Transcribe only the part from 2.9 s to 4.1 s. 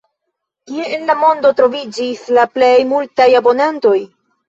multaj abonantoj?